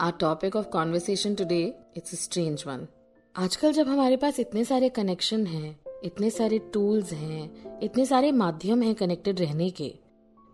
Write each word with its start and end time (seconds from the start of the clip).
Our 0.00 0.12
topic 0.20 0.56
of 0.56 0.66
conversation 0.66 1.34
today 1.34 1.74
it's 1.96 2.22
strange 2.22 2.64
one 2.66 2.86
आजकल 3.36 3.72
जब 3.72 3.88
हमारे 3.88 4.16
पास 4.16 4.40
इतने 4.40 4.64
सारे 4.64 4.88
कनेक्शन 4.88 5.46
हैं, 5.46 5.76
इतने 6.04 6.30
सारे 6.30 6.58
टूल्स 6.58 7.12
हैं, 7.12 7.78
इतने 7.82 8.06
सारे 8.06 8.32
माध्यम 8.32 8.82
हैं 8.82 8.94
कनेक्टेड 8.94 9.40
रहने 9.40 9.70
के 9.70 9.92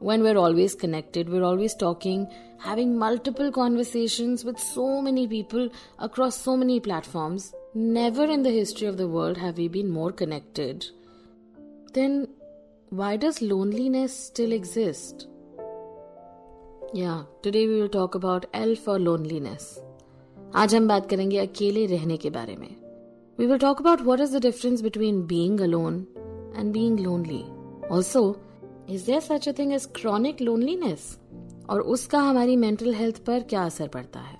when 0.02 0.22
we 0.22 0.28
are 0.28 0.36
always 0.36 0.74
connected 0.74 1.28
we 1.28 1.36
are 1.36 1.42
always 1.42 1.78
talking 1.78 2.26
having 2.66 2.96
multiple 2.98 3.50
conversation 3.50 4.36
with 4.46 4.56
so 4.56 5.00
many 5.00 5.26
people 5.26 5.70
across 5.98 6.34
so 6.34 6.56
many 6.56 6.80
platform 6.80 7.38
never 7.76 8.30
in 8.30 8.42
the 8.42 8.46
history 8.46 8.88
of 8.88 8.96
the 8.96 9.00
world 9.00 9.38
have 9.38 9.54
we 9.54 9.68
been 9.68 9.90
more 9.90 10.12
connected 10.12 10.84
than 11.94 12.26
why 12.92 13.16
does 13.16 13.38
loneliness 13.42 14.26
still 14.26 14.52
exist 14.52 15.28
Yeah, 16.94 17.22
today 17.44 17.66
we 17.66 17.80
will 17.80 17.88
talk 17.88 18.14
about 18.14 18.44
L 18.54 18.76
for 18.76 18.94
loneliness. 19.00 19.62
आज 20.54 20.74
हम 20.74 20.88
बात 20.88 21.08
करेंगे 21.10 21.38
अकेले 21.38 21.86
रहने 21.86 22.16
के 22.16 22.30
बारे 22.30 22.56
में। 22.56 22.76
We 23.38 23.46
will 23.46 23.58
talk 23.58 23.80
about 23.80 24.00
what 24.00 24.20
is 24.20 24.36
the 24.36 24.42
difference 24.42 24.82
between 24.82 25.26
being 25.26 25.60
alone 25.60 26.06
and 26.56 26.72
being 26.72 27.00
lonely 27.00 27.42
also 27.88 28.36
is 28.90 29.06
there 29.06 29.20
such 29.20 29.48
a 29.48 29.52
thing 29.52 29.72
as 29.72 29.86
chronic 29.86 30.40
loneliness 30.40 31.20
और 31.70 31.80
उसका 31.80 32.20
हमारी 32.20 32.56
मेंटल 32.56 32.94
हेल्थ 32.94 33.24
पर 33.24 33.40
क्या 33.40 33.64
असर 33.64 33.88
पड़ता 33.88 34.20
है? 34.20 34.38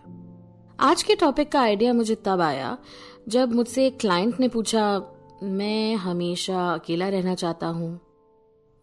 आज 0.80 1.02
के 1.02 1.14
टॉपिक 1.14 1.52
का 1.52 1.60
आइडिया 1.60 1.92
मुझे 1.92 2.14
तब 2.14 2.40
आया 2.40 2.78
जब 3.28 3.52
मुझसे 3.52 3.86
एक 3.86 4.00
क्लाइंट 4.00 4.40
ने 4.40 4.48
पूछा 4.48 5.04
मैं 5.42 5.96
हमेशा 5.96 6.74
अकेला 6.74 7.08
रहना 7.08 7.34
चाहता 7.34 7.66
हूँ। 7.66 8.00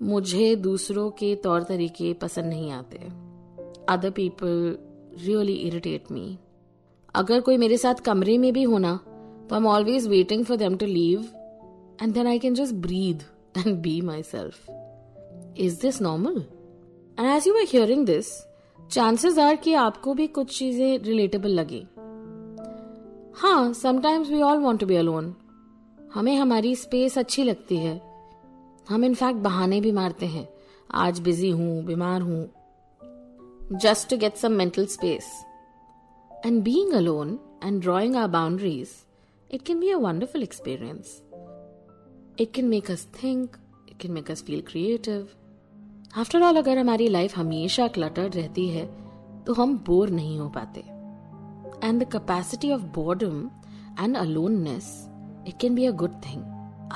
मुझे 0.01 0.55
दूसरों 0.55 1.11
के 1.11 1.35
तौर 1.35 1.63
तरीके 1.63 2.13
पसंद 2.13 2.45
नहीं 2.45 2.71
आते। 2.71 3.32
Other 3.89 4.09
people 4.09 4.77
really 5.25 5.53
irritate 5.53 6.11
me 6.11 6.37
अगर 7.15 7.41
कोई 7.41 7.57
मेरे 7.57 7.77
साथ 7.77 7.95
कमरे 7.95 8.37
में 8.37 8.51
भी 8.53 8.63
होना 8.63 8.95
तो 9.49 9.55
I 9.55 9.61
am 9.61 9.67
always 9.67 10.07
waiting 10.07 10.45
for 10.45 10.57
them 10.57 10.77
to 10.77 10.85
leave 10.85 11.25
and 12.01 12.13
then 12.13 12.27
I 12.27 12.39
can 12.39 12.55
just 12.55 12.75
breathe 12.81 13.23
and 13.57 13.75
be 13.81 13.99
myself 14.23 14.69
is 15.59 15.81
this 15.81 16.01
normal 16.01 16.43
and 17.19 17.27
as 17.27 17.47
you 17.47 17.53
are 17.53 17.67
hearing 17.73 18.05
this 18.05 18.31
chances 18.91 19.37
are 19.39 19.55
कि 19.55 19.73
आपको 19.73 20.13
भी 20.13 20.27
कुछ 20.27 20.57
चीज़ें 20.57 20.99
रिलेटेबल 20.99 21.49
लगी। 21.49 21.83
हाँ 23.35 23.73
sometimes 23.73 24.29
we 24.29 24.41
all 24.41 24.57
want 24.57 24.79
to 24.79 24.85
be 24.85 24.95
alone 24.95 25.33
हमें 26.13 26.35
हमारी 26.35 26.75
space 26.75 27.17
अच्छी 27.17 27.43
लगती 27.43 27.77
है। 27.77 28.01
हम 28.89 29.03
इनफैक्ट 29.05 29.39
बहाने 29.39 29.79
भी 29.81 29.91
मारते 29.91 30.25
हैं। 30.25 30.47
आज 30.91 31.19
बिज़ी 31.19 31.49
हूँ, 31.49 31.83
बीमार 31.85 32.21
हूँ 32.21 32.49
Just 33.72 34.08
to 34.10 34.16
get 34.16 34.36
some 34.36 34.52
mental 34.52 34.86
space 34.86 35.30
And 36.30 36.62
being 36.64 36.92
alone 36.94 37.30
and 37.60 37.82
drawing 37.82 38.14
our 38.14 38.28
boundaries, 38.28 38.90
it 39.50 39.64
can 39.64 39.80
be 39.80 39.90
a 39.90 39.98
wonderful 39.98 40.42
experience. 40.42 41.08
It 42.38 42.52
can 42.52 42.68
make 42.70 42.90
us 42.90 43.02
think, 43.12 43.56
it 43.88 43.98
can 43.98 44.14
make 44.14 44.30
us 44.30 44.42
feel 44.42 44.62
creative. 44.62 45.24
After 46.16 46.42
all, 46.42 46.56
अगर 46.56 46.78
हमारी 46.78 47.08
life 47.08 47.36
हमेशा 47.36 47.88
cluttered 47.88 48.36
रहती 48.36 48.68
है 48.68 48.86
तो 49.46 49.54
हम 49.54 49.76
bore 49.86 50.10
नहीं 50.10 50.38
हो 50.38 50.48
पाते 50.48 50.80
and 51.84 52.02
the 52.02 52.10
capacity 52.12 52.72
of 52.72 52.80
boredom 52.94 53.48
and 54.00 54.16
aloneness 54.16 54.92
it 55.48 55.58
can 55.60 55.74
be 55.74 55.86
a 55.86 55.90
good 56.02 56.14
thing 56.26 56.42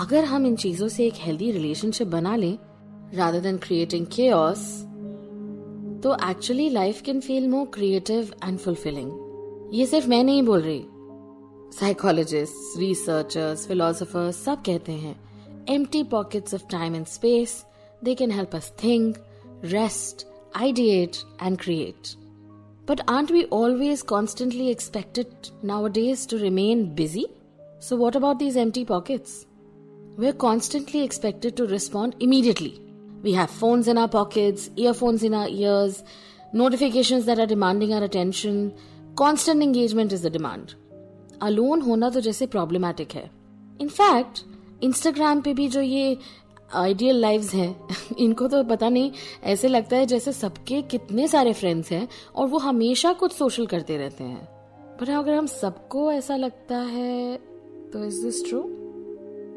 अगर 0.02 0.24
हम 0.24 0.46
इन 0.46 0.56
चीजों 0.56 0.88
से 0.88 1.06
एक 1.06 1.14
हेल्दी 1.24 1.50
रिलेशनशिप 1.52 2.08
बना 2.08 2.36
लें 2.36 2.56
rather 3.14 3.40
than 3.40 3.58
creating 3.58 4.06
chaos, 4.06 4.86
तो 6.03 6.15
actually 6.29 6.69
life 6.69 7.01
can 7.01 7.19
feel 7.19 7.47
more 7.47 7.65
creative 7.65 8.33
and 8.47 8.59
fulfilling 8.59 9.11
ये 9.73 9.85
सिर्फ़ 9.85 10.07
मैं 10.09 10.23
नहीं 10.23 10.43
बोल 10.43 10.61
रही। 10.61 10.85
साइकोलॉजिस्ट 11.79 12.79
रिसर्चर्स 12.79 13.67
फिलोसफर्स 13.67 14.35
सब 14.35 14.61
कहते 14.61 14.91
हैं 14.91 15.15
empty 15.69 16.03
T 16.03 16.09
pockets 16.09 16.53
of 16.53 16.61
time 16.71 16.95
and 16.95 17.05
space 17.05 17.65
they 18.03 18.15
can 18.15 18.31
help 18.31 18.55
us 18.55 18.73
think 18.83 19.17
rest 19.65 20.25
ideate 20.55 21.17
and 21.43 21.57
create 21.57 22.15
but 22.89 23.01
aren't 23.09 23.31
we 23.31 23.43
always 23.53 24.01
constantly 24.01 24.67
expected 24.67 25.27
nowadays 25.87 26.27
to 26.27 26.37
remain 26.37 26.85
busy 26.95 27.27
so 27.81 27.97
what 27.97 28.15
about 28.15 28.37
these 28.37 28.57
um 28.57 28.71
pockets 28.87 29.45
we 30.19 30.27
are 30.27 30.33
constantly 30.33 31.01
expected 31.01 31.55
to 31.55 31.65
respond 31.65 32.13
immediately 32.21 32.86
We 33.25 33.33
have 33.33 33.50
phones 33.63 33.88
in 33.88 33.97
our 33.97 34.11
pockets, 34.11 34.69
earphones 34.79 35.23
in 35.23 35.33
our 35.33 35.50
ears, 35.50 35.95
notifications 36.55 37.25
that 37.25 37.39
are 37.39 37.50
demanding 37.53 37.91
our 37.91 38.09
attention, 38.09 38.69
constant 39.16 39.63
engagement 39.63 40.13
is 40.13 40.28
the 40.28 40.31
demand 40.31 40.67
alone 41.41 41.81
होना 41.81 42.09
तो 42.09 42.22
जैसे 42.22 42.47
problematic 42.47 43.11
है। 43.11 43.31
In fact 43.81 44.39
Instagram 44.83 45.41
पे 45.41 45.53
भी 45.53 45.67
जो 45.67 45.81
ये 45.81 46.17
ideal 46.73 47.16
lives 47.16 47.53
हैं 47.53 47.88
इनको 48.17 48.47
तो 48.47 48.63
पता 48.63 48.89
नहीं 48.89 49.11
ऐसे 49.44 49.67
लगता 49.67 49.97
है 49.97 50.06
जैसे 50.06 50.31
सबके 50.31 50.81
कितने 50.81 51.27
सारे 51.27 51.53
फ्रेंड्स 51.53 51.91
हैं 51.91 52.07
और 52.35 52.47
वो 52.47 52.57
हमेशा 52.57 53.13
कुछ 53.13 53.31
सोशल 53.31 53.66
करते 53.66 53.97
रहते 53.97 54.23
हैं। 54.23 54.45
पर 54.97 55.09
अगर 55.09 55.33
हम 55.33 55.45
सबको 55.45 56.11
ऐसा 56.11 56.35
लगता 56.35 56.77
है 56.77 57.38
तो 57.94 58.06
इज़ 58.06 58.25
दिस 58.25 58.50
ट्रू 58.50 58.61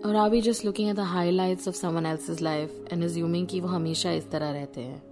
और 0.06 0.16
are 0.16 0.30
we 0.30 0.40
just 0.40 0.64
looking 0.64 0.88
at 0.90 0.96
the 0.96 1.00
highlights 1.00 1.68
of 1.68 1.76
someone 1.76 2.06
else's 2.06 2.40
life 2.42 2.86
and 2.92 3.04
assuming 3.04 3.46
कि 3.46 3.60
वो 3.60 3.68
हमेशा 3.68 4.12
इस 4.12 4.30
तरह 4.30 4.50
रहते 4.50 4.80
हैं। 4.80 5.02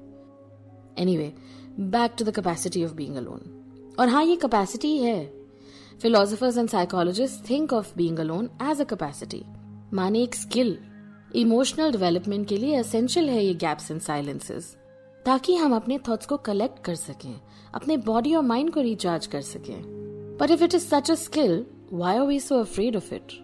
Anyway 0.98 1.32
back 1.80 2.14
to 2.18 2.24
the 2.24 2.34
capacity 2.34 2.84
of 2.84 2.94
being 2.94 3.16
alone 3.16 3.94
और 4.00 4.08
हाँ 4.08 4.24
ये 4.24 4.36
कैपेसिटी 4.36 4.96
है। 4.98 5.32
Philosophers 6.02 6.58
and 6.58 6.68
psychologist 6.68 7.48
think 7.50 7.72
of 7.72 7.92
being 7.96 8.18
alone 8.18 8.48
as 8.62 8.80
a 8.80 8.84
capacity 8.84 9.42
माने 9.94 10.22
एक 10.22 10.34
स्किल 10.34 10.76
इमोशनल 11.36 11.92
डेवलपमेंट 11.92 12.46
के 12.48 12.56
लिए 12.56 12.76
असेंशियल 12.76 13.28
है 13.28 13.44
ये 13.44 13.54
गैप्स 13.54 13.90
एंड 13.90 14.00
साइलेंसेस 14.00 14.76
ताकि 15.26 15.54
हम 15.56 15.74
अपने 15.76 15.98
थॉट्स 16.08 16.26
को 16.26 16.36
कलेक्ट 16.36 16.84
कर 16.84 16.94
सकें, 16.94 17.40
अपने 17.74 17.96
बॉडी 17.96 18.34
और 18.34 18.42
माइंड 18.42 18.72
को 18.72 18.80
रिचार्ज 18.80 19.26
कर 19.26 19.40
सकें। 19.42 19.82
But 20.40 20.50
if 20.50 20.64
it 20.64 20.74
is 20.74 20.86
such 20.86 21.10
a 21.10 21.14
skill 21.14 21.64
why 21.90 22.14
are 22.14 22.24
we 22.28 22.38
so 22.38 22.56
afraid 22.62 22.96
of 22.98 23.06
it? 23.12 23.34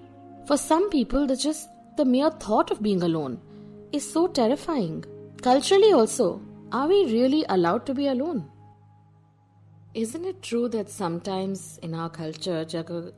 For 0.47 0.57
some 0.57 0.91
people, 0.91 1.27
the 1.27 1.37
just 1.37 1.69
the 1.97 2.05
mere 2.05 2.31
thought 2.31 2.71
of 2.71 2.83
being 2.83 3.03
alone 3.03 3.39
is 3.93 4.11
so 4.11 4.27
terrifying. 4.27 5.05
Culturally, 5.43 5.93
also, 5.93 6.43
are 6.73 6.89
we 6.89 7.05
really 7.07 7.45
allowed 7.49 7.87
to 7.87 7.95
be 7.95 8.09
alone? 8.09 8.51
Isn't 9.95 10.25
it 10.25 10.43
true 10.43 10.69
that 10.71 10.91
sometimes 10.91 11.79
in 11.83 11.95
our 11.95 12.11
culture 12.11 12.65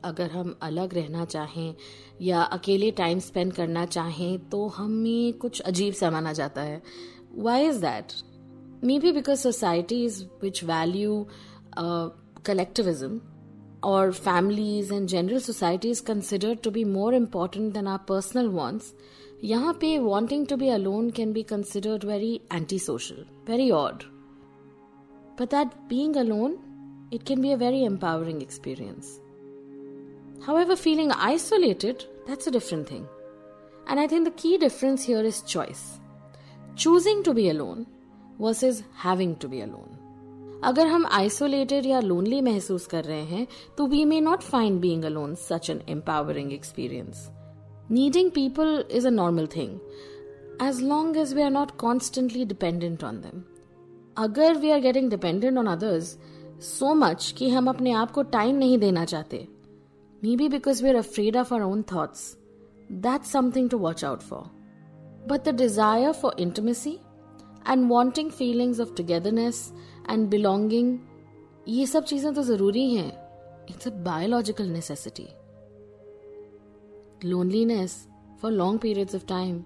अगर 0.03 0.31
हम 0.31 0.55
अलग 0.61 0.93
रहना 0.93 1.25
चाहें 1.25 1.73
या 2.21 2.41
अकेले 2.57 2.91
time 2.99 3.19
spend 3.19 3.53
करना 3.53 3.85
चाहें 3.85 4.49
तो 4.49 4.67
हमें 4.75 5.33
कुछ 5.43 5.59
अजीब 5.71 5.93
सा 5.93 6.11
माना 6.11 6.33
जाता 6.39 6.61
है 6.61 6.81
why 7.35 7.65
is 7.67 7.79
that 7.81 8.13
maybe 8.99 9.11
because 9.11 9.39
societies 9.47 10.23
which 10.43 10.63
value 10.63 11.25
collectivism 12.47 13.17
or 13.82 14.12
families 14.12 14.90
and 14.90 15.08
general 15.08 15.40
societies 15.40 16.00
considered 16.00 16.62
to 16.62 16.70
be 16.70 16.84
more 16.84 17.12
important 17.12 17.74
than 17.74 17.86
our 17.86 17.98
personal 17.98 18.50
wants, 18.50 18.94
यहाँ 19.42 19.74
पे 19.78 19.98
wanting 19.98 20.46
to 20.46 20.56
be 20.56 20.68
alone 20.70 21.10
can 21.10 21.32
be 21.32 21.42
considered 21.42 22.04
very 22.04 22.40
antisocial, 22.52 23.24
very 23.44 23.72
odd. 23.72 24.04
But 25.36 25.50
that 25.50 25.88
being 25.88 26.16
alone 26.16 26.58
it 27.10 27.24
can 27.26 27.42
be 27.42 27.52
a 27.52 27.56
very 27.56 27.84
empowering 27.84 28.40
experience. 28.40 29.20
However, 30.46 30.76
feeling 30.76 31.10
isolated, 31.12 32.04
that's 32.26 32.46
a 32.46 32.50
different 32.50 32.88
thing. 32.88 33.06
And 33.86 34.00
I 34.00 34.06
think 34.06 34.24
the 34.24 34.30
key 34.30 34.58
difference 34.58 35.04
here 35.04 35.22
is 35.22 35.42
choice. 35.42 36.00
Choosing 36.76 37.22
to 37.24 37.34
be 37.34 37.50
alone 37.50 37.86
versus 38.40 38.82
having 38.94 39.36
to 39.36 39.48
be 39.48 39.60
alone. 39.60 39.98
अगर 40.63 40.87
हम 40.87 41.05
isolated 41.11 41.85
या 41.85 41.99
lonely 41.99 42.39
महसूस 42.41 42.85
कर 42.87 43.03
रहे 43.03 43.23
हैं 43.23 43.47
तो 43.77 43.85
we 43.87 44.03
may 44.05 44.19
not 44.21 44.41
find 44.43 44.79
being 44.81 45.03
alone 45.05 45.35
such 45.39 45.69
an 45.69 45.81
empowering 45.89 46.53
experience 46.53 47.27
needing 47.91 48.31
people 48.31 48.83
is 48.91 49.07
a 49.07 49.11
normal 49.11 49.47
thing 49.47 49.77
as 50.61 50.81
long 50.83 51.17
as 51.17 51.33
we 51.33 51.41
are 51.41 51.51
not 51.51 51.71
constantly 51.79 52.45
dependent 52.45 53.03
on 53.03 53.21
them 53.21 53.43
अगर 54.17 54.57
we 54.57 54.71
are 54.71 54.79
getting 54.79 55.09
dependent 55.09 55.57
on 55.57 55.67
others 55.67 56.17
so 56.69 56.93
much 56.95 57.33
कि 57.37 57.49
हम 57.49 57.69
अपने 57.69 57.91
आप 57.93 58.11
को 58.11 58.23
time 58.31 58.55
नहीं 58.55 58.77
देना 58.77 59.05
चाहते 59.05 59.47
maybe 60.35 60.47
because 60.49 60.83
we 60.83 60.89
are 60.89 60.95
afraid 60.95 61.37
of 61.37 61.53
our 61.53 61.61
own 61.61 61.83
thoughts 61.91 62.35
that's 62.91 63.31
something 63.31 63.69
to 63.69 63.77
watch 63.77 64.03
out 64.05 64.21
for 64.21 64.43
but 65.27 65.43
the 65.43 65.55
desire 65.57 66.11
for 66.13 66.35
intimacy 66.39 66.97
and 67.69 67.87
wanting 67.89 68.31
feelings 68.31 68.79
of 68.79 68.95
togetherness 68.97 69.71
and 70.09 70.27
belonging 70.29 70.97
ये 71.67 71.85
सब 71.85 72.03
चीज़ें 72.05 72.33
तो 72.33 72.43
ज़रूरी 72.43 72.89
हैं 72.95 73.09
it's 73.69 73.87
a 73.87 73.91
biological 74.03 74.69
necessity 74.71 75.27
loneliness 77.29 78.05
for 78.41 78.51
long 78.51 78.79
periods 78.81 79.15
of 79.15 79.25
time 79.27 79.63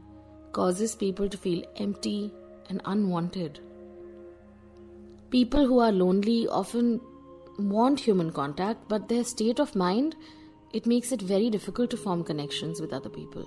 causes 0.52 0.96
people 0.96 1.30
to 1.30 1.38
feel 1.38 1.64
empty 1.78 2.32
and 2.70 2.82
unwanted. 2.86 3.60
People 5.32 5.66
who 5.66 5.80
are 5.80 5.92
lonely 5.92 6.48
often 6.48 7.00
want 7.58 8.00
human 8.02 8.32
contact, 8.32 8.88
but 8.88 9.08
their 9.08 9.24
state 9.24 9.60
of 9.60 9.76
mind 9.76 10.16
it 10.74 10.86
makes 10.86 11.12
it 11.12 11.22
very 11.22 11.50
difficult 11.50 11.90
to 11.90 11.98
form 11.98 12.24
connections 12.24 12.80
with 12.80 12.94
other 12.94 13.10
people. 13.10 13.46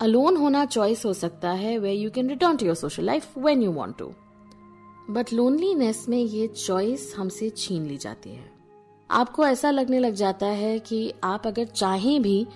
Alone 0.00 0.36
होना 0.36 0.66
choice 0.68 1.04
हो 1.04 1.12
सकता 1.14 1.50
है 1.52 1.78
where 1.80 1.94
you 1.94 2.10
can 2.10 2.28
return 2.28 2.58
to 2.58 2.64
your 2.64 2.74
social 2.74 3.04
life 3.04 3.28
when 3.46 3.62
you 3.62 3.70
want 3.70 3.98
to. 3.98 4.14
But 5.10 5.32
loneliness 5.32 6.04
में 6.08 6.18
ये 6.18 6.46
choice 6.46 7.12
हमसे 7.16 7.50
छीन 7.50 7.86
ली 7.86 7.96
जाती 7.96 8.30
है। 8.30 8.48
आपको 9.10 9.46
ऐसा 9.46 9.70
लगने 9.70 9.98
लग 9.98 10.14
जाता 10.14 10.46
है 10.46 10.78
कि 10.78 11.12
आप 11.24 11.46
अगर 11.46 11.64
चाहें 11.66 12.20
भी 12.22 12.46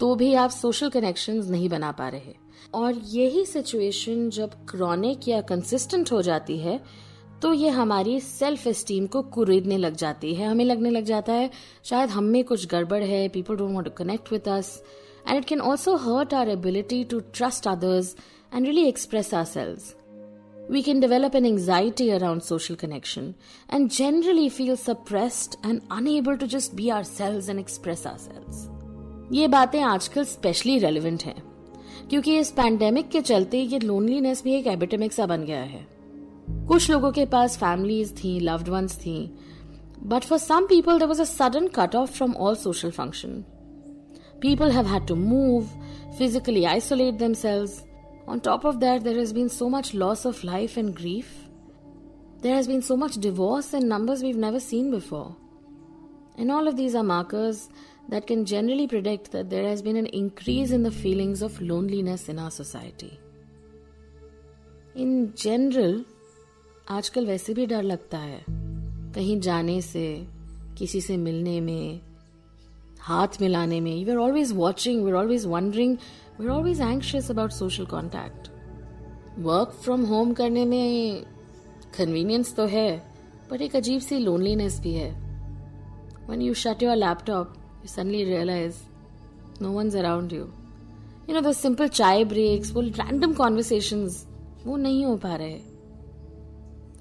तो 0.00 0.14
भी 0.14 0.32
आप 0.34 0.50
सोशल 0.50 0.88
कनेक्शंस 0.90 1.48
नहीं 1.48 1.68
बना 1.68 1.90
पा 1.92 2.08
रहे। 2.08 2.34
और 2.74 3.00
यही 3.06 3.44
सिचुएशन 3.46 4.28
जब 4.30 4.50
क्रॉनिक 4.68 5.28
या 5.28 5.40
कंसिस्टेंट 5.42 6.12
हो 6.12 6.20
जाती 6.22 6.58
है 6.58 6.80
तो 7.42 7.52
ये 7.52 7.68
हमारी 7.68 8.18
सेल्फ 8.20 8.66
एस्टीम 8.66 9.06
को 9.06 9.22
कुरेदने 9.34 9.76
लग 9.78 9.96
जाती 9.96 10.34
है। 10.34 10.46
हमें 10.48 10.64
लगने 10.64 10.90
लग 10.90 11.04
जाता 11.04 11.32
है, 11.32 11.50
शायद 11.84 12.10
हम 12.10 12.24
में 12.24 12.44
कुछ 12.44 12.66
गड़बड़ 12.66 13.02
है 13.02 13.28
people 13.28 13.56
don't 13.56 13.72
want 13.72 13.84
to 13.86 13.90
connect 13.96 14.32
with 14.32 14.48
us 14.48 14.82
and 15.28 15.36
it 15.36 15.44
can 15.44 15.60
also 15.60 15.96
hurt 15.96 16.34
our 16.34 16.48
ability 16.50 17.02
to 17.04 17.20
trust 17.34 17.68
others 17.68 18.14
and 18.54 18.66
really 18.66 18.86
express 18.88 19.34
ourselves 19.44 19.94
we 20.69 20.83
can 20.83 20.99
develop 20.99 21.33
an 21.33 21.45
anxiety 21.45 22.11
around 22.13 22.43
social 22.43 22.75
connection 22.75 23.35
and 23.69 23.91
generally 23.91 24.49
feel 24.49 24.77
suppressed 24.77 25.57
and 25.63 25.81
unable 25.89 26.37
to 26.37 26.47
just 26.47 26.75
be 26.75 26.91
ourselves 26.91 27.49
and 27.49 27.59
express 27.59 28.05
ourselves. 28.05 28.67
ये 29.33 29.47
बातें 29.47 29.81
आजकल 29.81 30.23
specially 30.25 30.77
relevant 30.79 31.23
हैं 31.23 31.41
क्योंकि 32.09 32.37
इस 32.39 32.51
pandemic 32.51 33.09
के 33.09 33.21
चलते 33.21 33.61
ये 33.61 33.79
loneliness 33.79 34.43
भी 34.43 34.53
एक 34.55 34.67
एपिडेमिक 34.67 35.13
सा 35.13 35.25
बन 35.25 35.43
गया 35.45 35.61
है 35.61 35.85
कुछ 36.67 36.89
लोगों 36.89 37.11
के 37.11 37.25
पास 37.25 37.57
फैमिलीज 37.57 38.13
थी 38.13 38.39
लव्ड 38.39 38.69
वंस 38.69 38.97
थी 38.97 39.17
but 40.03 40.23
for 40.23 40.37
some 40.37 40.65
people 40.69 40.99
there 40.99 41.07
was 41.07 41.21
a 41.21 41.25
sudden 41.25 41.67
cut 41.75 41.95
off 41.95 42.15
from 42.17 42.35
all 42.37 42.55
social 42.55 42.91
function 42.91 43.43
people 44.41 44.71
have 44.71 44.87
had 44.87 45.07
to 45.07 45.15
move 45.15 45.69
physically 46.17 46.63
isolate 46.63 47.19
themselves 47.19 47.77
On 48.27 48.39
top 48.39 48.63
of 48.63 48.79
that, 48.79 49.03
there 49.03 49.17
has 49.17 49.33
been 49.33 49.49
so 49.49 49.69
much 49.69 49.93
loss 49.93 50.25
of 50.25 50.43
life 50.43 50.77
and 50.77 50.95
grief. 50.95 51.49
There 52.41 52.55
has 52.55 52.67
been 52.67 52.81
so 52.81 52.95
much 52.95 53.15
divorce 53.15 53.73
in 53.73 53.87
numbers 53.87 54.21
we've 54.21 54.37
never 54.37 54.59
seen 54.59 54.91
before. 54.91 55.35
And 56.37 56.51
all 56.51 56.67
of 56.67 56.77
these 56.77 56.95
are 56.95 57.03
markers 57.03 57.69
that 58.09 58.27
can 58.27 58.45
generally 58.45 58.87
predict 58.87 59.31
that 59.31 59.49
there 59.49 59.67
has 59.67 59.81
been 59.81 59.95
an 59.95 60.05
increase 60.07 60.71
in 60.71 60.83
the 60.83 60.91
feelings 60.91 61.41
of 61.41 61.59
loneliness 61.61 62.29
in 62.29 62.39
our 62.39 62.51
society. 62.51 63.19
In 64.95 65.33
general, 65.35 66.05
आजकल 66.91 67.25
वैसे 67.25 67.53
भी 67.53 67.65
डर 67.65 67.83
लगता 67.83 68.17
है 68.17 68.43
कहीं 69.15 69.39
जाने 69.39 69.81
से 69.81 70.05
किसी 70.77 71.01
से 71.01 71.17
मिलने 71.17 71.59
में 71.61 72.01
हाथ 73.01 73.41
मिलाने 73.41 73.79
में 73.81 73.95
you 73.95 74.09
are 74.11 74.17
always 74.17 74.51
watching 74.51 75.03
we 75.03 75.11
are 75.11 75.17
always 75.17 75.45
wondering 75.45 75.97
we 76.40 76.46
are 76.46 76.52
always 76.52 76.80
anxious 76.80 77.30
about 77.30 77.50
social 77.52 77.84
contact 77.86 78.48
work 79.40 79.74
from 79.82 80.04
home 80.04 80.32
करने 80.34 80.64
में 80.66 81.24
कन्वीनियंस 81.98 82.54
तो 82.56 82.66
है 82.66 82.90
पर 83.50 83.62
एक 83.62 83.76
अजीब 83.76 84.00
सी 84.00 84.18
लोनलीनेस 84.18 84.80
भी 84.80 84.92
है। 84.94 85.10
When 86.28 86.42
you 86.42 86.54
shut 86.54 86.82
your 86.82 86.96
laptop 86.96 87.54
you 87.82 87.88
suddenly 87.88 88.24
realise 88.24 88.76
no 89.62 89.70
one 89.72 89.90
around 89.98 90.32
you 90.32 90.42
you 91.28 91.34
know 91.34 91.40
the 91.40 91.52
simple 91.54 91.88
chai 91.88 92.24
breaks 92.24 92.72
वो 92.74 92.80
रैंडम 92.80 93.32
कॉन्वर्सेशंस 93.34 94.26
वो 94.66 94.76
नहीं 94.76 95.04
हो 95.04 95.16
पा 95.16 95.34
रहे 95.36 95.58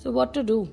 so 0.04 0.12
what 0.12 0.34
to 0.34 0.42
do 0.44 0.66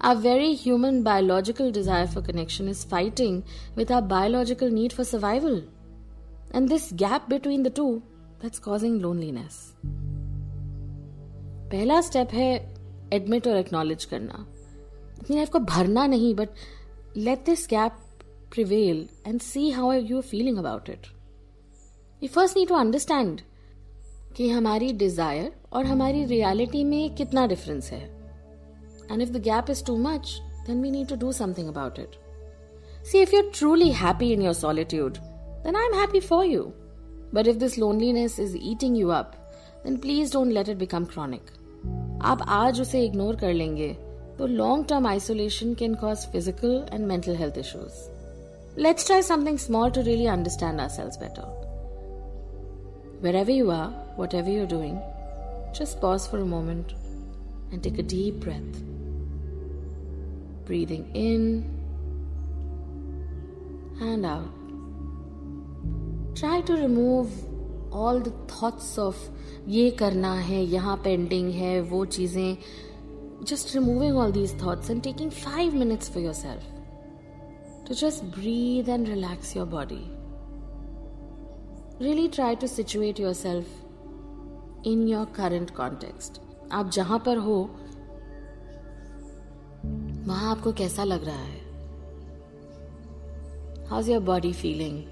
our 0.00 0.16
very 0.18 0.54
human 0.62 1.02
biological 1.02 1.72
desire 1.72 2.06
for 2.06 2.24
connection 2.26 2.68
is 2.68 2.86
fighting 2.88 3.42
with 3.76 3.92
our 3.92 4.02
biological 4.14 4.70
need 4.72 4.92
for 4.92 5.06
survival 5.06 5.62
And 6.50 6.68
this 6.68 6.90
gap 6.92 7.28
between 7.28 7.62
the 7.62 7.70
two, 7.70 8.02
that's 8.40 8.58
causing 8.58 8.94
loneliness. 9.02 9.58
पहला 11.72 12.00
step 12.00 12.32
है 12.34 12.48
admit 13.14 13.46
और 13.48 13.56
acknowledge 13.56 14.04
करना। 14.04 14.46
अपनी 15.20 15.36
life 15.36 15.50
को 15.50 15.58
भरना 15.58 16.06
नहीं 16.06 16.34
but 16.34 16.48
let 17.16 17.44
this 17.46 17.66
gap 17.70 18.00
prevail 18.54 19.08
and 19.26 19.40
see 19.40 19.70
how 19.70 19.92
you 19.92 20.16
are 20.16 20.22
feeling 20.22 20.58
about 20.58 20.90
it 20.90 21.06
you 22.22 22.28
first 22.28 22.56
need 22.56 22.68
to 22.68 22.74
understand 22.74 23.40
कि 24.36 24.48
हमारी 24.50 24.92
डिज़ायर 25.04 25.52
और 25.72 25.86
हमारी 25.86 26.24
रियलिटी 26.24 26.84
में 26.84 27.14
कितना 27.14 27.46
डिफरेंस 27.46 27.90
है। 27.92 28.02
And 29.12 29.22
if 29.22 29.30
the 29.30 29.42
gap 29.42 29.70
is 29.70 29.84
too 29.86 29.96
much 30.08 30.36
then 30.66 30.82
we 30.82 30.90
need 30.90 31.08
to 31.08 31.16
do 31.16 31.32
something 31.32 31.68
about 31.68 31.98
it 31.98 32.16
see 33.10 33.22
if 33.22 33.34
you 33.34 33.42
are 33.42 33.50
truly 33.58 33.90
happy 34.04 34.32
in 34.32 34.42
your 34.42 34.54
solitude 34.54 35.18
then 35.63 35.75
I'm 35.75 35.93
happy 35.93 36.19
for 36.19 36.43
you. 36.45 36.73
But 37.33 37.47
if 37.47 37.59
this 37.59 37.77
loneliness 37.77 38.39
is 38.39 38.55
eating 38.55 38.95
you 38.95 39.11
up, 39.11 39.35
then 39.83 39.97
please 39.97 40.31
don't 40.31 40.53
let 40.53 40.69
it 40.69 40.77
become 40.77 41.05
chronic. 41.13 41.53
आप 42.21 42.41
आज 42.49 42.81
उसे 42.81 43.03
ignore 43.05 43.35
कर 43.35 43.53
लेंगे 43.53 43.87
तो 44.37 44.45
long 44.47 44.85
term 44.89 45.07
isolation 45.07 45.73
can 45.79 45.95
cause 46.03 46.25
physical 46.31 46.85
and 46.93 47.05
mental 47.07 47.35
health 47.35 47.57
issues 47.57 48.03
Let's 48.77 49.05
try 49.07 49.21
something 49.21 49.57
small 49.57 49.89
to 49.89 50.01
really 50.01 50.27
understand 50.27 50.81
ourselves 50.81 51.17
better. 51.17 51.43
Wherever 53.21 53.49
you 53.49 53.71
are, 53.71 53.91
whatever 54.17 54.49
you're 54.49 54.67
doing, 54.73 54.97
just 55.77 56.01
pause 56.01 56.27
for 56.27 56.39
a 56.39 56.45
moment 56.45 56.91
and 57.71 57.81
take 57.81 57.99
a 57.99 58.03
deep 58.03 58.41
breath. 58.41 58.81
Breathing 60.65 61.09
in 61.13 61.63
and 64.01 64.25
out. 64.25 64.58
try 66.40 66.62
to 66.62 66.74
remove 66.74 67.30
all 67.92 68.20
the 68.22 68.28
thoughts 68.50 68.98
of 68.98 69.16
ये 69.68 69.90
करना 69.90 70.32
है, 70.34 70.62
यहाँ 70.64 70.96
pending 71.04 71.50
है, 71.52 71.80
वो 71.80 72.04
चीज़ें। 72.06 72.56
Just 73.48 73.74
removing 73.74 74.16
all 74.16 74.32
these 74.32 74.54
thoughts 74.62 74.90
and 74.90 75.02
taking 75.02 75.30
five 75.30 75.74
minutes 75.74 76.10
for 76.10 76.22
yourself 76.34 77.88
to 77.88 77.94
just 77.94 78.24
breathe 78.38 78.88
and 78.88 79.08
relax 79.08 79.56
your 79.56 79.66
body 79.66 80.02
really 82.04 82.26
try 82.28 82.56
to 82.56 82.66
situate 82.66 83.20
yourself 83.34 84.86
in 84.86 85.06
your 85.08 85.24
current 85.36 85.70
context 85.76 86.40
आप 86.72 86.90
जहाँ 86.90 87.18
पर 87.26 87.36
हो, 87.36 87.60
वहाँ 90.26 90.50
आपको 90.50 90.72
कैसा 90.72 91.04
लग 91.04 91.24
रहा 91.24 91.44
है? 91.44 91.60
How 93.88 94.00
is 94.00 94.10
your 94.10 94.22
body 94.24 94.52
feeling 94.52 95.02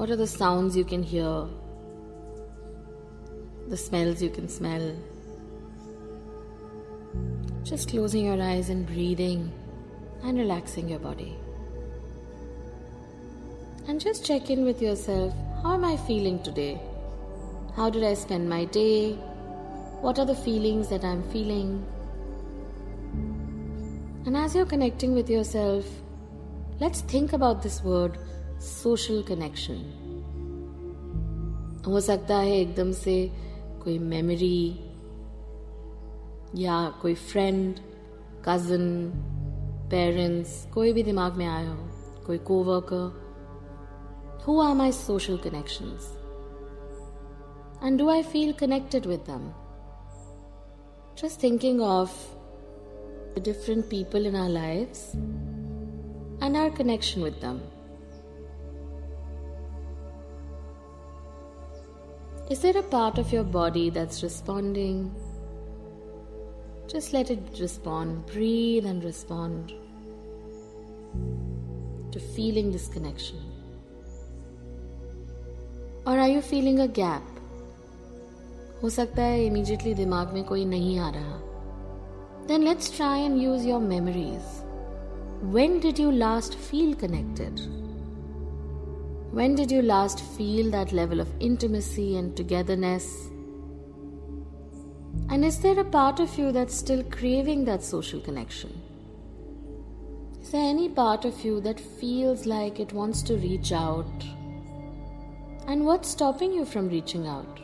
What 0.00 0.08
are 0.08 0.16
the 0.16 0.26
sounds 0.26 0.78
you 0.78 0.84
can 0.86 1.02
hear? 1.02 1.44
The 3.68 3.76
smells 3.76 4.22
you 4.22 4.30
can 4.30 4.48
smell? 4.48 4.96
Just 7.64 7.90
closing 7.90 8.24
your 8.24 8.40
eyes 8.40 8.70
and 8.70 8.86
breathing 8.86 9.52
and 10.22 10.38
relaxing 10.38 10.88
your 10.88 11.00
body. 11.00 11.36
And 13.88 14.00
just 14.00 14.24
check 14.24 14.48
in 14.48 14.64
with 14.64 14.80
yourself 14.80 15.34
how 15.62 15.74
am 15.74 15.84
I 15.84 15.98
feeling 15.98 16.42
today? 16.42 16.80
How 17.76 17.90
did 17.90 18.02
I 18.02 18.14
spend 18.14 18.48
my 18.48 18.64
day? 18.64 19.12
What 20.00 20.18
are 20.18 20.24
the 20.24 20.34
feelings 20.34 20.88
that 20.88 21.04
I'm 21.04 21.22
feeling? 21.24 21.86
And 24.24 24.34
as 24.34 24.54
you're 24.54 24.64
connecting 24.64 25.12
with 25.12 25.28
yourself, 25.28 25.84
let's 26.80 27.02
think 27.02 27.34
about 27.34 27.62
this 27.62 27.84
word 27.84 28.16
social 28.60 29.22
connection. 29.22 29.78
हो 31.86 32.00
सकता 32.00 32.36
है 32.36 32.56
एकदम 32.56 32.92
से 32.92 33.14
कोई 33.84 33.98
memory 33.98 34.80
या 36.54 36.78
कोई 37.02 37.14
friend 37.14 37.78
cousin 38.48 38.84
parents 39.90 40.66
कोई 40.74 40.92
भी 40.92 41.02
दिमाग 41.02 41.36
में 41.36 41.46
आया 41.46 41.70
हो, 41.70 41.88
कोई 42.26 42.38
coworker 42.38 43.06
who 44.46 44.60
are 44.60 44.74
my 44.74 44.92
social 44.92 45.36
connections 45.36 46.12
and 47.84 47.98
do 47.98 48.08
I 48.10 48.22
feel 48.22 48.52
connected 48.52 49.06
with 49.06 49.20
them 49.20 49.50
just 51.22 51.42
thinking 51.42 51.80
of 51.80 52.14
different 53.40 53.84
people 53.84 54.26
in 54.26 54.36
our 54.36 54.48
life 54.48 55.14
and 56.44 56.56
our 56.56 56.70
connection 56.70 57.22
with 57.22 57.40
them 57.42 57.60
Is 62.49 62.59
there 62.59 62.77
a 62.77 62.83
part 62.83 63.17
of 63.17 63.31
your 63.33 63.43
body 63.43 63.89
that's 63.89 64.21
responding? 64.23 65.13
Just 66.87 67.13
let 67.13 67.31
it 67.31 67.39
respond. 67.59 68.25
Breathe 68.27 68.85
and 68.85 69.03
respond 69.03 69.73
to 72.11 72.19
feeling 72.19 72.71
this 72.71 72.87
connection. 72.87 73.39
Or 76.05 76.19
are 76.19 76.29
you 76.29 76.41
feeling 76.41 76.79
a 76.79 76.87
gap? 76.87 77.23
हो 78.83 78.89
सकता 78.89 79.23
है 79.23 79.45
immediately 79.45 79.93
दिमाग 79.95 80.33
में 80.33 80.43
कोई 80.45 80.65
नहीं 80.65 80.97
आ 80.99 81.09
रहा 81.11 81.37
then 82.47 82.63
let's 82.63 82.95
try 82.95 83.21
and 83.21 83.37
use 83.41 83.65
your 83.67 83.81
memories 83.81 85.45
when 85.55 85.79
did 85.79 85.99
you 85.99 86.11
last 86.11 86.53
feel 86.67 86.93
connected 87.03 87.59
when 89.32 89.54
did 89.54 89.70
you 89.70 89.80
last 89.80 90.20
feel 90.36 90.72
that 90.72 90.90
level 90.92 91.20
of 91.20 91.32
intimacy 91.38 92.16
and 92.16 92.36
togetherness? 92.36 93.28
And 95.28 95.44
is 95.44 95.60
there 95.60 95.78
a 95.78 95.84
part 95.84 96.18
of 96.18 96.36
you 96.36 96.50
that's 96.50 96.74
still 96.74 97.04
craving 97.04 97.64
that 97.66 97.84
social 97.84 98.20
connection? 98.20 98.82
Is 100.42 100.50
there 100.50 100.68
any 100.68 100.88
part 100.88 101.24
of 101.24 101.44
you 101.44 101.60
that 101.60 101.78
feels 101.78 102.44
like 102.44 102.80
it 102.80 102.92
wants 102.92 103.22
to 103.22 103.36
reach 103.36 103.70
out? 103.70 104.24
And 105.68 105.86
what's 105.86 106.08
stopping 106.08 106.52
you 106.52 106.64
from 106.64 106.88
reaching 106.88 107.28
out? 107.28 107.60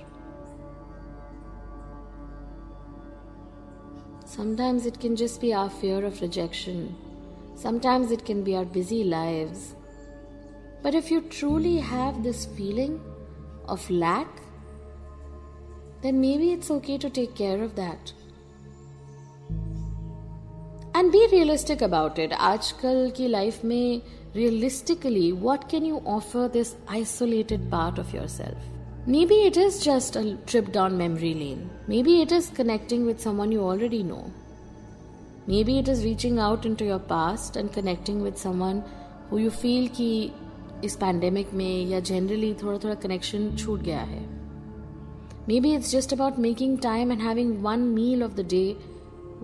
Sometimes 4.25 4.87
it 4.87 5.00
can 5.00 5.16
just 5.16 5.40
be 5.40 5.52
our 5.52 5.68
fear 5.68 6.04
of 6.04 6.20
rejection. 6.20 6.94
Sometimes 7.56 8.12
it 8.12 8.25
can 8.25 8.44
be 8.44 8.54
our 8.54 8.64
busy 8.64 9.02
lives. 9.02 9.75
But 10.85 10.95
if 10.95 11.11
you 11.11 11.21
truly 11.21 11.77
have 11.77 12.23
this 12.23 12.45
feeling 12.45 13.00
of 13.67 13.89
lack, 13.89 14.27
then 16.01 16.19
maybe 16.19 16.51
it's 16.51 16.71
okay 16.71 16.97
to 16.97 17.09
take 17.09 17.35
care 17.35 17.63
of 17.63 17.75
that. 17.75 18.13
And 20.95 21.11
be 21.11 21.27
realistic 21.31 21.81
about 21.81 22.19
it. 22.19 22.31
आजकल 22.31 23.11
की 23.17 23.29
life 23.29 23.63
में 23.63 24.01
realistically, 24.35 25.31
what 25.33 25.69
can 25.69 25.85
you 25.85 26.01
offer 26.05 26.47
this 26.47 26.75
isolated 26.88 27.69
part 27.69 27.97
of 27.97 28.13
yourself? 28.13 28.57
Maybe 29.05 29.35
it 29.45 29.57
is 29.57 29.83
just 29.83 30.15
a 30.15 30.35
trip 30.45 30.71
down 30.71 30.97
memory 30.97 31.33
lane. 31.33 31.69
Maybe 31.88 32.21
it 32.21 32.31
is 32.31 32.50
connecting 32.50 33.05
with 33.05 33.19
someone 33.19 33.51
you 33.51 33.61
already 33.61 34.03
know. 34.03 34.31
Maybe 35.47 35.79
it 35.79 35.88
is 35.88 36.03
reaching 36.03 36.38
out 36.39 36.65
into 36.65 36.85
your 36.85 37.00
past 37.00 37.55
and 37.55 37.73
connecting 37.73 38.21
with 38.21 38.38
someone 38.38 38.83
who 39.29 39.38
you 39.38 39.50
feel 39.50 39.89
कि 39.89 40.31
इस 40.83 40.95
pandemic 41.01 41.53
में 41.53 41.85
या 41.88 42.00
generally 42.09 42.53
थोड़ा 42.63 42.77
थोड़ा 42.83 42.95
connection 43.07 43.55
छूट 43.55 43.81
गया 43.89 44.01
है 44.13 44.29
Maybe 45.50 45.69
it's 45.75 45.91
just 45.91 46.11
about 46.15 46.35
making 46.41 46.73
time 46.81 47.11
and 47.13 47.21
having 47.27 47.53
one 47.61 47.85
meal 47.93 48.25
of 48.25 48.35
the 48.39 48.43
day 48.43 48.77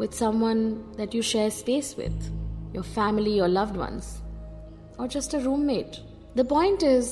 with 0.01 0.17
someone 0.17 0.59
that 0.97 1.15
you 1.17 1.21
share 1.29 1.49
space 1.55 1.89
with, 2.01 2.27
your 2.75 2.83
family 2.97 3.33
or 3.45 3.47
loved 3.53 3.79
ones, 3.83 4.11
or 4.99 5.07
just 5.15 5.33
a 5.33 5.39
roommate. 5.45 5.97
The 6.35 6.45
point 6.51 6.85
is, 6.89 7.09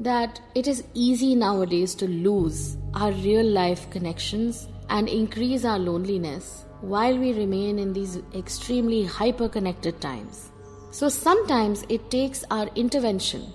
that 0.00 0.40
it 0.54 0.66
is 0.66 0.82
easy 0.94 1.34
nowadays 1.34 1.94
to 1.94 2.08
lose 2.08 2.78
our 2.94 3.12
real 3.12 3.44
life 3.44 3.88
connections 3.90 4.66
and 4.88 5.08
increase 5.08 5.64
our 5.64 5.78
loneliness 5.78 6.64
while 6.80 7.16
we 7.18 7.34
remain 7.34 7.78
in 7.78 7.92
these 7.92 8.18
extremely 8.34 9.04
hyper 9.04 9.48
connected 9.48 10.00
times. 10.00 10.50
So 10.95 11.09
sometimes 11.09 11.83
it 11.89 12.09
takes 12.09 12.45
our 12.49 12.67
intervention 12.75 13.51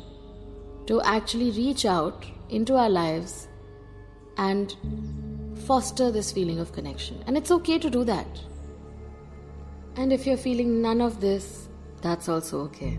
to 0.86 1.00
actually 1.00 1.50
reach 1.52 1.86
out 1.86 2.26
into 2.50 2.76
our 2.76 2.90
lives 2.90 3.48
and 4.36 4.76
foster 5.66 6.10
this 6.10 6.32
feeling 6.32 6.58
of 6.58 6.72
connection. 6.72 7.24
And 7.26 7.38
it's 7.38 7.50
okay 7.50 7.78
to 7.78 7.88
do 7.88 8.04
that. 8.04 8.26
And 9.96 10.12
if 10.12 10.26
you're 10.26 10.36
feeling 10.36 10.82
none 10.82 11.00
of 11.00 11.22
this, 11.22 11.68
that's 12.02 12.28
also 12.28 12.60
okay 12.66 12.98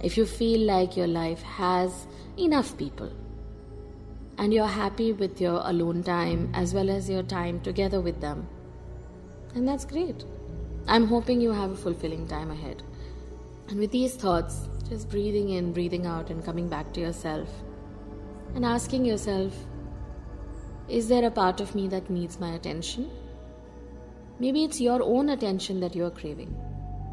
if 0.00 0.16
you 0.16 0.24
feel 0.24 0.60
like 0.60 0.96
your 0.96 1.08
life 1.08 1.42
has 1.42 2.06
enough 2.38 2.76
people 2.78 3.10
and 4.38 4.54
you're 4.54 4.66
happy 4.66 5.12
with 5.12 5.40
your 5.40 5.60
alone 5.64 6.02
time 6.04 6.50
as 6.54 6.72
well 6.72 6.88
as 6.88 7.10
your 7.10 7.24
time 7.24 7.60
together 7.60 8.00
with 8.00 8.20
them, 8.20 8.48
then 9.54 9.64
that's 9.64 9.84
great. 9.84 10.24
I'm 10.88 11.06
hoping 11.06 11.42
you 11.42 11.52
have 11.52 11.72
a 11.72 11.76
fulfilling 11.76 12.26
time 12.26 12.50
ahead. 12.50 12.82
And 13.68 13.78
with 13.78 13.90
these 13.90 14.14
thoughts, 14.14 14.68
just 14.88 15.10
breathing 15.10 15.50
in, 15.50 15.74
breathing 15.74 16.06
out, 16.06 16.30
and 16.30 16.42
coming 16.42 16.66
back 16.66 16.94
to 16.94 17.00
yourself 17.00 17.50
and 18.54 18.64
asking 18.64 19.04
yourself, 19.04 19.52
is 20.88 21.06
there 21.06 21.26
a 21.26 21.30
part 21.30 21.60
of 21.60 21.74
me 21.74 21.88
that 21.88 22.08
needs 22.08 22.40
my 22.40 22.54
attention? 22.54 23.10
Maybe 24.38 24.64
it's 24.64 24.80
your 24.80 25.02
own 25.02 25.28
attention 25.28 25.78
that 25.80 25.94
you 25.94 26.06
are 26.06 26.10
craving. 26.10 26.56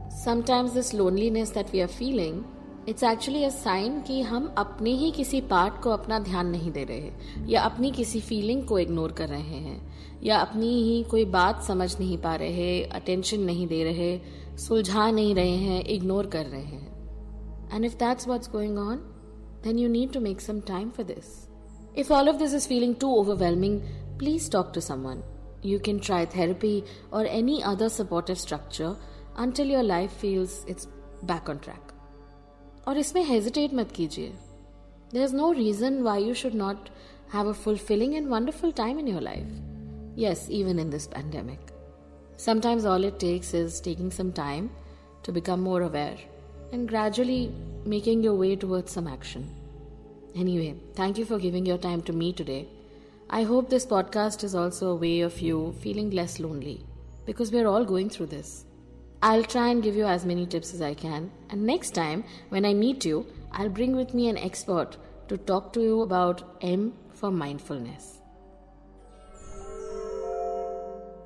Sometimes 0.10 0.74
this 0.74 0.94
loneliness 0.94 1.50
that 1.50 1.70
we 1.74 1.82
are 1.82 1.90
feeling 1.90 2.46
it's 2.90 3.04
actually 3.04 3.44
a 3.44 3.50
sign 3.50 4.02
कि 4.02 4.22
हम 4.22 4.54
अपने 4.58 4.92
ही 4.92 5.12
किसी 5.12 5.40
part 5.42 5.82
को 5.84 5.90
अपना 5.90 6.20
ध्यान 6.20 6.48
नहीं 6.48 6.72
दे 6.72 6.84
रहे 6.84 7.12
या 7.48 7.62
अपनी 7.62 7.92
किसी 7.92 8.20
फीलिंग 8.20 8.64
को 8.68 8.80
इग्नोर 8.80 9.12
कर 9.12 9.30
रहे 9.30 9.60
हैं, 9.60 10.22
या 10.24 10.38
अपनी 10.38 10.68
ही 10.84 11.04
कोई 11.04 11.26
बात 11.26 11.64
समझ 11.64 12.00
नहीं 12.00 12.18
पा 12.18 12.36
रहे 12.36 12.84
अटेंशन 12.84 13.40
नहीं 13.40 13.68
दे 13.68 13.84
रहे, 13.84 14.20
सुलझा 14.58 15.10
नहीं 15.12 15.34
रहे 15.36 15.56
हैं 15.56 15.84
इग्नोर 15.86 16.28
कर 16.28 16.46
रहे 16.46 16.62
हैं। 16.62 17.74
And 17.74 17.86
if 17.86 17.96
that's 17.96 18.28
what's 18.28 18.52
going 18.52 18.78
on 18.80 18.98
then 19.64 19.80
you 19.80 19.90
need 19.90 20.14
to 20.14 20.20
make 20.20 20.42
some 20.42 20.60
time 20.68 20.90
for 20.90 21.06
this 21.06 21.34
if 21.98 22.14
all 22.14 22.30
of 22.30 22.38
this 22.38 22.54
is 22.54 22.68
feeling 22.68 22.96
too 22.96 23.16
overwhelming 23.16 23.80
please 24.20 24.52
talk 24.52 24.72
to 24.76 24.82
someone 24.82 25.24
you 25.66 25.80
can 25.80 26.00
try 26.00 26.26
therapy 26.36 26.82
or 27.14 27.26
any 27.26 27.60
other 27.66 27.88
supportive 27.90 28.36
structure 28.36 28.96
until 29.38 29.72
your 29.72 29.84
life 29.84 30.14
feels 30.20 30.54
it's 30.66 30.88
back 31.24 31.50
on 31.50 31.58
track. 31.60 31.95
और 32.89 32.99
इसमें 32.99 33.23
hesitate 33.25 33.75
मत 33.75 33.93
कीजिए 33.97 34.33
there 35.13 35.23
is 35.25 35.35
no 35.35 35.51
reason 35.53 36.01
why 36.03 36.25
you 36.25 36.35
should 36.45 36.55
not 36.65 36.89
have 37.35 37.49
a 37.49 37.53
fulfilling 37.65 38.15
and 38.15 38.29
wonderful 38.29 38.73
time 38.85 38.99
in 38.99 39.09
your 39.09 39.23
life 39.23 40.19
yes 40.19 40.49
even 40.51 40.79
in 40.79 40.91
this 40.91 41.07
pandemic 41.07 41.71
Sometimes 42.41 42.87
all 42.87 43.05
it 43.05 43.19
takes 43.19 43.53
is 43.53 43.83
taking 43.83 44.11
some 44.11 44.33
time 44.33 44.71
to 45.25 45.31
become 45.31 45.61
more 45.61 45.83
aware 45.83 46.17
and 46.73 46.89
gradually 46.89 47.53
making 47.85 48.23
your 48.23 48.33
way 48.35 48.57
towards 48.57 48.93
some 48.93 49.07
action. 49.07 49.45
Anyway, 50.35 50.75
thank 50.95 51.19
you 51.19 51.27
for 51.27 51.39
giving 51.39 51.67
your 51.67 51.77
time 51.77 52.01
to 52.03 52.15
me 52.15 52.33
today. 52.33 52.67
I 53.29 53.43
hope 53.43 53.69
this 53.69 53.85
podcast 53.85 54.43
is 54.43 54.55
also 54.55 54.93
a 54.93 54.95
way 54.95 55.21
of 55.21 55.39
you 55.39 55.75
feeling 55.83 56.09
less 56.13 56.41
lonely 56.41 56.81
because 57.27 57.53
we're 57.53 57.67
all 57.67 57.85
going 57.85 58.09
through 58.09 58.29
this. 58.29 58.64
I'll 59.25 59.45
try 59.45 59.69
and 59.69 59.83
give 59.83 59.97
you 59.97 60.07
as 60.07 60.25
many 60.25 60.47
tips 60.47 60.73
as 60.75 60.81
I 60.83 60.95
can. 60.95 61.31
And 61.51 61.67
next 61.67 61.95
time, 61.95 62.25
when 62.49 62.65
I 62.65 62.73
meet 62.75 63.05
you, 63.05 63.27
I'll 63.53 63.69
bring 63.69 63.97
with 63.97 64.15
me 64.15 64.29
an 64.29 64.39
expert 64.39 64.97
to 65.29 65.37
talk 65.51 65.73
to 65.75 65.83
you 65.83 66.01
about 66.03 66.43
M 66.63 66.93
for 67.13 67.31
mindfulness. 67.43 68.09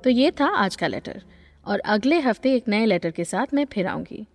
तो 0.04 0.10
ये 0.10 0.30
था 0.40 0.46
आज 0.62 0.76
का 0.76 0.86
letter 0.86 1.22
और 1.66 1.78
अगले 1.92 2.18
हफ्ते 2.20 2.54
एक 2.54 2.68
नए 2.68 2.86
लेटर 2.86 3.10
के 3.10 3.24
साथ 3.24 3.54
मैं 3.54 3.64
फिर 3.72 3.86
आऊंगी 3.86 4.26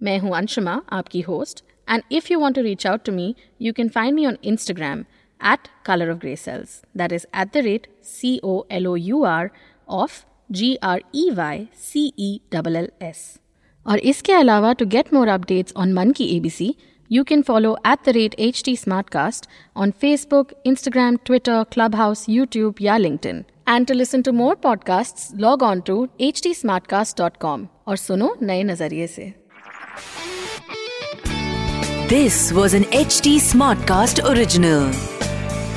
मैं 0.00 0.18
हूं 0.18 0.34
अंशुमा 0.36 0.80
आपकी 0.92 1.20
host 1.28 1.64
and 1.88 2.02
if 2.12 2.30
you 2.30 2.38
want 2.40 2.54
to 2.54 2.62
reach 2.62 2.86
out 2.86 3.04
to 3.04 3.12
me 3.12 3.34
you 3.62 3.72
can 3.72 3.88
find 3.96 4.14
me 4.14 4.26
on 4.26 4.36
Instagram 4.52 5.04
at 5.40 5.68
color 5.84 6.10
of 6.10 6.18
grey 6.18 6.36
cells 6.36 6.82
that 6.94 7.12
is 7.12 7.26
at 7.32 7.52
the 7.52 7.62
rate 7.62 7.88
c 8.02 8.40
o 8.42 8.64
l 8.70 8.86
o 8.86 8.94
u 8.96 9.24
r 9.24 9.50
of 9.88 10.24
G 10.51 10.75
R 10.83 11.01
E 11.15 11.29
Y 11.29 11.67
C 11.91 12.13
E 12.19 12.39
double 12.53 12.75
L 12.75 12.89
S 13.01 13.39
और 13.85 13.99
इसके 13.99 14.33
अलावा 14.33 14.73
to 14.73 14.85
get 14.85 15.13
more 15.13 15.27
updates 15.27 15.73
on 15.77 15.93
मन 15.93 16.11
की 16.11 16.25
ABC 16.37 16.75
you 17.11 17.23
can 17.23 17.41
follow 17.41 17.77
at 17.87 17.97
the 18.05 18.09
rate 18.09 18.35
H 18.39 18.61
T 18.65 18.75
Smartcast 19.09 19.47
on 19.75 19.91
Facebook 19.91 20.51
Instagram 20.65 21.17
Twitter 21.25 21.63
Clubhouse 21.95 22.25
YouTube 22.29 22.75
या 22.81 22.97
link 22.97 23.25
and 23.25 23.87
to 23.87 23.93
listen 23.93 24.21
to 24.21 24.31
more 24.31 24.55
podcasts 24.55 25.39
log 25.39 25.63
on 25.63 25.81
to 25.81 26.07
H 26.21 26.41
T 26.43 26.53
Smartcast 26.87 27.17
dot 27.17 27.37
com 27.37 27.67
और 27.87 27.97
सुनो 27.97 28.35
नए 28.41 28.63
नज़रिए 28.63 29.07
से. 29.07 29.33
This 32.09 32.51
was 32.53 32.75
an 32.75 32.85
H 32.93 33.21
T 33.23 33.39
Smartcast 33.87 34.21
original 34.21 34.91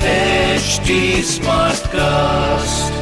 H 0.07 0.81
Smartcast 1.87 2.94